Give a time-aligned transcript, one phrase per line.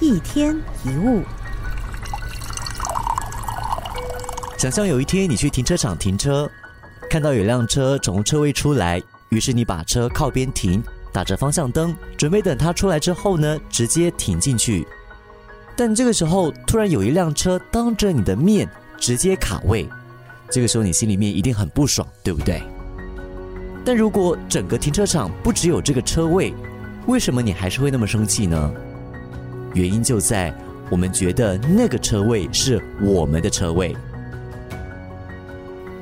[0.00, 1.22] 一天一物。
[4.56, 6.50] 想象有一天你去停车场停车，
[7.10, 10.82] 看到有辆车从车位出来，于是你把车靠边停，
[11.12, 14.86] 打着方向灯，准备等它出来之后呢，直接停进去。
[15.76, 18.66] 但这个时候，突然有一辆车当着你的面
[18.98, 19.86] 直接卡位，
[20.50, 22.62] 这个时候你心里面一定很不爽，对不对？
[23.84, 26.54] 但如果整个停车场不只有这个车位，
[27.06, 28.72] 为什么你还是会那么生气呢？
[29.74, 30.52] 原因就在
[30.90, 33.96] 我们觉得那个车位是我们的车位。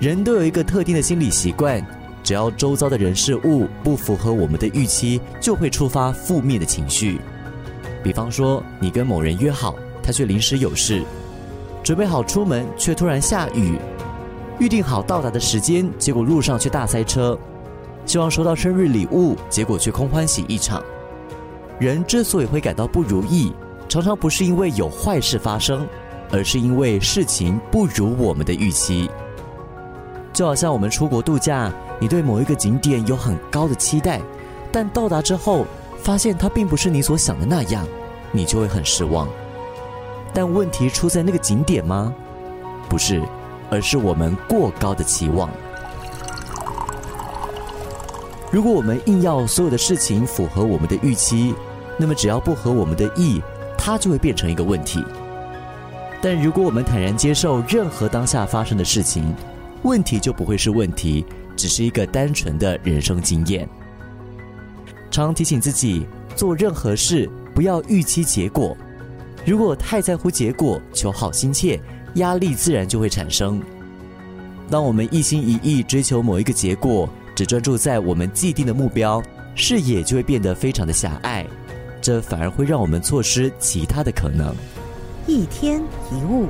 [0.00, 1.84] 人都有一个特定的心理习惯，
[2.22, 7.20] 只要周遭的人事物不符合我们的预期，就会触发负面的情绪。
[8.02, 11.02] 比方说，你跟某人约好，他却临时有事，
[11.82, 13.78] 准备好出门却突然下雨，
[14.58, 17.38] 预定好到达的时间，结果路上却大塞车。
[18.06, 20.82] 希望收到生日礼物，结果却空欢喜一场。
[21.80, 23.50] 人之所以会感到不如意，
[23.88, 25.88] 常常不是因为有坏事发生，
[26.30, 29.10] 而是因为事情不如我们的预期。
[30.30, 34.20] 就好像我们出国度假，你对某一个景点有很高的期待，
[34.70, 35.64] 但到达之后
[36.02, 37.88] 发现它并不是你所想的那样，
[38.30, 39.26] 你就会很失望。
[40.34, 42.14] 但问题出在那个景点吗？
[42.90, 43.22] 不是，
[43.70, 45.48] 而是我们过高的期望。
[48.50, 51.54] 如果我们硬要所有的事情符合我们的预期，
[52.00, 53.42] 那么只要不合我们的意，
[53.76, 55.04] 它就会变成一个问题。
[56.22, 59.34] 但如果我们坦然接受任何当下发生的事情，
[59.82, 63.68] 问题就不会是问题，只是一个单纯的人生经验。
[65.10, 68.74] 常提醒自己做任何事不要预期结果，
[69.44, 71.78] 如果太在乎结果，求好心切，
[72.14, 73.60] 压力自然就会产生。
[74.70, 79.22] 当我们一心一意追求某一个结果，只专注在我们既定的目标，
[79.54, 81.44] 视野就会变得非常的狭隘，
[82.00, 84.54] 这反而会让我们错失其他的可能。
[85.26, 86.48] 一天一物。